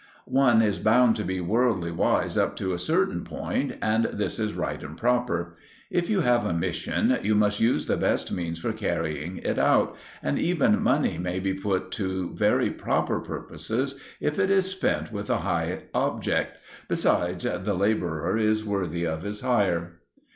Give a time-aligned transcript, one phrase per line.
[0.25, 4.55] One is bound to be worldly wise up to a certain point; and this is
[4.55, 5.57] right and proper.
[5.91, 9.95] If you have a mission, you must use the best means for carrying it out,
[10.23, 15.29] and even money may be put to very proper purposes if it is spent with
[15.29, 16.57] a high object.
[16.87, 19.99] Besides, the labourer is worthy of his hire.